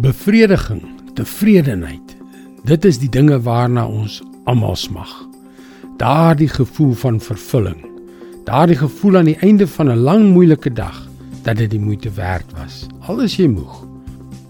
Bevrediging, 0.00 0.80
tevredenheid. 1.14 2.14
Dit 2.64 2.86
is 2.88 2.96
die 3.02 3.08
dinge 3.12 3.36
waarna 3.44 3.82
ons 3.84 4.22
almal 4.48 4.78
smag. 4.80 5.10
Daardie 6.00 6.48
gevoel 6.48 6.94
van 7.02 7.18
vervulling. 7.20 7.82
Daardie 8.46 8.78
gevoel 8.80 9.18
aan 9.20 9.28
die 9.28 9.36
einde 9.44 9.66
van 9.68 9.90
'n 9.92 10.00
lang 10.00 10.30
moeilike 10.32 10.72
dag 10.72 11.08
dat 11.42 11.56
dit 11.56 11.70
die 11.70 11.80
moeite 11.80 12.10
werd 12.16 12.46
was. 12.56 12.86
Al 13.00 13.20
is 13.20 13.36
jy 13.36 13.48
moeg. 13.48 13.84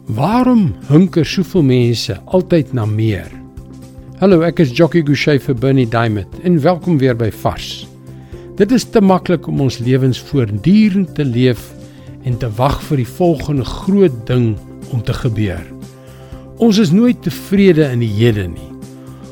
Waarom 0.06 0.74
hunker 0.86 1.26
soveel 1.26 1.62
mense 1.62 2.20
altyd 2.24 2.72
na 2.72 2.86
meer? 2.86 3.30
Hallo, 4.18 4.40
ek 4.40 4.58
is 4.58 4.76
Jockey 4.76 5.02
Gouchee 5.02 5.40
vir 5.40 5.54
Bernie 5.54 5.88
Diamond 5.88 6.40
en 6.42 6.60
welkom 6.60 6.98
weer 6.98 7.16
by 7.16 7.30
Vars. 7.30 7.88
Dit 8.56 8.72
is 8.72 8.84
te 8.84 9.00
maklik 9.00 9.46
om 9.46 9.60
ons 9.60 9.78
lewens 9.78 10.20
voortdurend 10.20 11.14
te 11.14 11.24
leef 11.24 11.79
en 12.24 12.36
te 12.38 12.50
wag 12.56 12.80
vir 12.88 13.00
die 13.02 13.08
volgende 13.08 13.64
groot 13.64 14.16
ding 14.26 14.56
om 14.90 15.02
te 15.02 15.14
gebeur. 15.16 15.62
Ons 16.60 16.78
is 16.78 16.92
nooit 16.92 17.22
tevrede 17.24 17.86
in 17.88 18.02
die 18.04 18.12
hede 18.18 18.46
nie. 18.48 18.68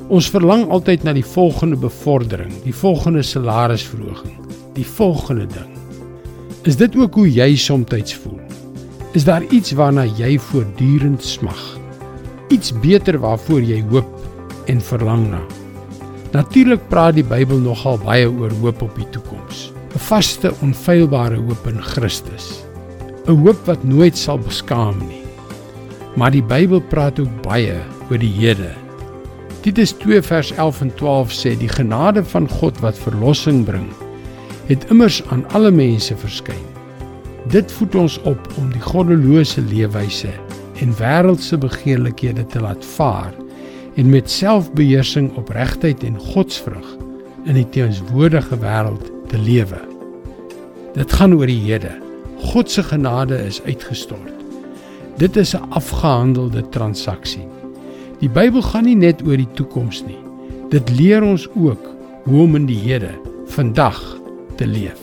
Ons 0.08 0.30
verlang 0.32 0.64
altyd 0.72 1.02
na 1.04 1.12
die 1.12 1.26
volgende 1.26 1.76
bevordering, 1.76 2.52
die 2.64 2.72
volgende 2.72 3.22
salarisverhoging, 3.22 4.38
die 4.76 4.86
volgende 4.86 5.46
ding. 5.52 5.74
Is 6.64 6.76
dit 6.80 6.96
ook 6.96 7.14
hoe 7.14 7.28
jy 7.28 7.54
soms 7.56 8.14
voel? 8.22 8.40
Is 9.12 9.24
daar 9.24 9.44
iets 9.52 9.72
waarna 9.72 10.04
jy 10.04 10.38
voortdurend 10.38 11.22
smag? 11.24 11.60
Iets 12.48 12.72
beter 12.80 13.18
waarvoor 13.18 13.60
jy 13.60 13.82
hoop 13.90 14.68
en 14.68 14.80
verlang 14.80 15.30
na? 15.30 15.40
Natuurlik 16.32 16.88
praat 16.88 17.16
die 17.16 17.24
Bybel 17.24 17.58
nogal 17.58 17.98
baie 17.98 18.28
oor 18.28 18.52
hoop 18.60 18.82
op 18.82 18.96
die 18.96 19.08
toekoms. 19.10 19.72
'n 19.94 19.98
Vaste, 19.98 20.52
onfeilbare 20.60 21.36
hoop 21.36 21.66
in 21.66 21.80
Christus. 21.80 22.67
'n 23.28 23.36
Hoop 23.44 23.66
wat 23.66 23.82
nooit 23.84 24.16
sal 24.16 24.38
beskaam 24.40 24.96
nie. 25.04 25.20
Maar 26.16 26.30
die 26.32 26.42
Bybel 26.42 26.80
praat 26.80 27.20
ook 27.20 27.42
baie 27.44 27.76
oor 28.10 28.18
die 28.18 28.32
hede. 28.32 28.70
Titus 29.60 29.92
2 30.00 30.22
vers 30.22 30.52
11 30.56 30.80
en 30.80 30.94
12 30.94 31.34
sê 31.36 31.52
die 31.58 31.68
genade 31.68 32.24
van 32.24 32.48
God 32.48 32.80
wat 32.80 32.96
verlossing 32.98 33.66
bring, 33.68 33.90
het 34.70 34.88
immers 34.88 35.20
aan 35.28 35.44
alle 35.52 35.70
mense 35.70 36.16
verskyn. 36.16 36.64
Dit 37.52 37.72
voed 37.72 37.94
ons 37.94 38.16
op 38.22 38.48
om 38.56 38.72
die 38.72 38.80
goddelose 38.80 39.60
leefwyse 39.60 40.32
en 40.80 40.96
wêreldse 40.96 41.60
begeerlikhede 41.60 42.46
te 42.46 42.64
laat 42.64 42.84
vaar 42.96 43.34
en 44.00 44.08
met 44.10 44.30
selfbeheersing 44.30 45.34
op 45.36 45.52
regtheid 45.52 46.04
en 46.04 46.16
godsvrug 46.32 46.96
in 47.44 47.60
die 47.60 47.68
teenswoordige 47.76 48.56
wêreld 48.56 49.12
te 49.28 49.38
lewe. 49.38 49.84
Dit 50.96 51.12
gaan 51.12 51.36
oor 51.36 51.46
die 51.46 51.64
hede. 51.68 52.07
God 52.38 52.70
se 52.70 52.82
genade 52.82 53.44
is 53.46 53.62
uitgestort. 53.62 54.34
Dit 55.18 55.36
is 55.36 55.54
'n 55.54 55.70
afgehandelde 55.70 56.68
transaksie. 56.68 57.46
Die 58.20 58.28
Bybel 58.28 58.62
gaan 58.62 58.84
nie 58.84 58.96
net 58.96 59.22
oor 59.26 59.36
die 59.36 59.52
toekoms 59.54 60.04
nie. 60.06 60.18
Dit 60.70 60.90
leer 60.90 61.22
ons 61.22 61.48
ook 61.54 61.84
hoe 62.24 62.42
om 62.42 62.54
in 62.54 62.66
die 62.66 62.78
hede, 62.78 63.10
vandag 63.46 64.18
te 64.56 64.66
leef. 64.66 64.98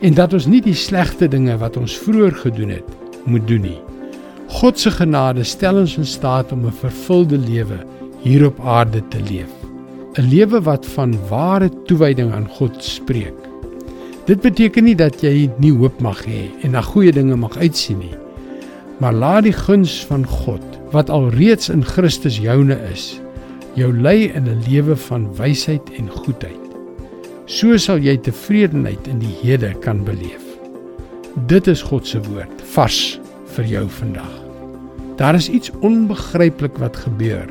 En 0.00 0.14
dat 0.14 0.32
ons 0.32 0.46
nie 0.46 0.60
die 0.60 0.74
slegte 0.74 1.28
dinge 1.28 1.56
wat 1.58 1.76
ons 1.76 1.98
vroeër 1.98 2.34
gedoen 2.34 2.68
het, 2.68 2.88
moet 3.24 3.46
doen 3.48 3.60
nie. 3.60 3.80
God 4.46 4.78
se 4.78 4.90
genade 4.90 5.44
stel 5.44 5.76
ons 5.76 5.96
in 5.96 6.06
staat 6.06 6.52
om 6.52 6.66
'n 6.66 6.72
vervulde 6.72 7.38
lewe 7.38 7.78
hier 8.22 8.46
op 8.46 8.60
aarde 8.60 9.02
te 9.08 9.20
leef. 9.30 9.52
'n 10.18 10.28
Lewe 10.28 10.60
wat 10.60 10.86
van 10.86 11.18
ware 11.28 11.70
toewyding 11.84 12.32
aan 12.32 12.48
God 12.48 12.84
spreek. 12.84 13.45
Dit 14.26 14.40
beteken 14.42 14.84
nie 14.84 14.96
dat 14.98 15.22
jy 15.22 15.50
nie 15.58 15.72
hoop 15.72 16.00
mag 16.00 16.24
hê 16.26 16.48
en 16.62 16.74
na 16.74 16.82
goeie 16.82 17.12
dinge 17.12 17.36
mag 17.36 17.56
uitsien 17.56 17.98
nie 17.98 18.14
maar 18.98 19.12
laat 19.12 19.44
die 19.44 19.52
guns 19.52 20.04
van 20.08 20.26
God 20.26 20.62
wat 20.94 21.10
alreeds 21.10 21.68
in 21.68 21.84
Christus 21.84 22.38
joune 22.40 22.78
is 22.92 23.16
jou 23.76 23.92
lei 23.92 24.32
in 24.32 24.48
'n 24.48 24.62
lewe 24.68 24.96
van 24.96 25.36
wysheid 25.36 25.90
en 25.98 26.08
goedheid. 26.10 26.64
So 27.44 27.76
sal 27.76 27.98
jy 27.98 28.16
tevredenheid 28.16 29.06
in 29.06 29.18
die 29.18 29.36
hede 29.42 29.74
kan 29.80 30.04
beleef. 30.04 30.44
Dit 31.46 31.66
is 31.66 31.82
God 31.82 32.06
se 32.06 32.20
woord 32.22 32.62
vars 32.62 33.20
vir 33.44 33.64
jou 33.64 33.88
vandag. 33.88 34.42
Daar 35.16 35.34
is 35.34 35.48
iets 35.48 35.70
onbegryplik 35.80 36.78
wat 36.78 36.96
gebeur 36.96 37.48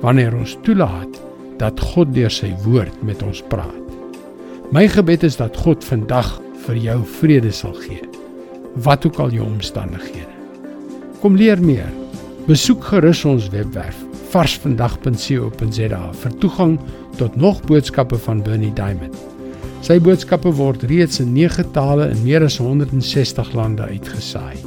wanneer 0.00 0.34
ons 0.34 0.58
toelaat 0.62 1.20
dat 1.58 1.80
God 1.80 2.14
deur 2.14 2.30
sy 2.30 2.54
woord 2.64 3.02
met 3.02 3.22
ons 3.22 3.42
praat 3.48 3.85
my 4.72 4.88
gebed 4.88 5.22
is 5.22 5.36
dat 5.36 5.56
God 5.56 5.84
vandag 5.84 6.40
vir 6.66 6.76
jou 6.76 7.02
vrede 7.20 7.52
sal 7.52 7.74
gee 7.86 8.02
wat 8.84 9.06
ook 9.06 9.18
al 9.18 9.30
jou 9.30 9.46
omstandighede 9.46 10.36
Kom 11.20 11.36
leer 11.36 11.58
meer. 11.58 11.88
Besoek 12.46 12.84
gerus 12.90 13.24
ons 13.26 13.48
webwerf 13.50 13.96
varsvandag.co.za 14.30 16.00
vir 16.20 16.34
toegang 16.42 16.76
tot 17.16 17.36
nog 17.40 17.62
boodskappe 17.66 18.18
van 18.26 18.42
Bernie 18.44 18.72
Diamond. 18.76 19.14
Sy 19.86 19.96
boodskappe 20.02 20.50
word 20.58 20.84
reeds 20.90 21.22
in 21.22 21.32
9 21.34 21.70
tale 21.74 22.10
in 22.12 22.20
meer 22.26 22.44
as 22.44 22.58
160 22.60 23.52
lande 23.56 23.86
uitgesaai. 23.86 24.58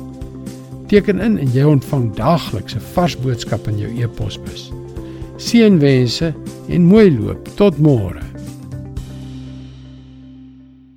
Teken 0.90 1.22
in 1.22 1.38
en 1.38 1.54
jy 1.54 1.68
ontvang 1.70 2.10
daagliks 2.18 2.76
'n 2.76 2.88
vars 2.96 3.16
boodskap 3.20 3.68
in 3.68 3.78
jou 3.78 3.92
e-posbus. 4.04 4.72
Seënwense 5.38 6.34
en 6.68 6.84
mooi 6.84 7.12
loop 7.20 7.48
tot 7.56 7.78
môre. 7.78 8.29